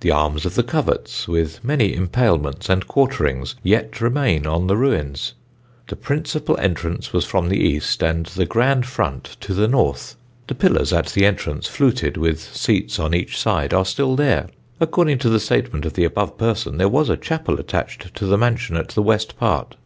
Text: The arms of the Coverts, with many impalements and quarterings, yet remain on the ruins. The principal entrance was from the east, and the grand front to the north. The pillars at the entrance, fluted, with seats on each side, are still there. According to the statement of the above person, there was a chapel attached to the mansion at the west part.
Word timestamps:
The 0.00 0.10
arms 0.10 0.44
of 0.44 0.56
the 0.56 0.64
Coverts, 0.64 1.28
with 1.28 1.62
many 1.62 1.92
impalements 1.96 2.68
and 2.68 2.88
quarterings, 2.88 3.54
yet 3.62 4.00
remain 4.00 4.44
on 4.44 4.66
the 4.66 4.76
ruins. 4.76 5.34
The 5.86 5.94
principal 5.94 6.56
entrance 6.58 7.12
was 7.12 7.24
from 7.24 7.48
the 7.48 7.56
east, 7.58 8.02
and 8.02 8.26
the 8.26 8.46
grand 8.46 8.84
front 8.84 9.36
to 9.42 9.54
the 9.54 9.68
north. 9.68 10.16
The 10.48 10.56
pillars 10.56 10.92
at 10.92 11.06
the 11.10 11.24
entrance, 11.24 11.68
fluted, 11.68 12.16
with 12.16 12.40
seats 12.40 12.98
on 12.98 13.14
each 13.14 13.38
side, 13.38 13.72
are 13.72 13.84
still 13.84 14.16
there. 14.16 14.48
According 14.80 15.18
to 15.18 15.28
the 15.28 15.38
statement 15.38 15.86
of 15.86 15.92
the 15.92 16.02
above 16.04 16.36
person, 16.36 16.76
there 16.76 16.88
was 16.88 17.08
a 17.08 17.16
chapel 17.16 17.60
attached 17.60 18.12
to 18.16 18.26
the 18.26 18.36
mansion 18.36 18.74
at 18.76 18.88
the 18.88 19.02
west 19.02 19.36
part. 19.38 19.76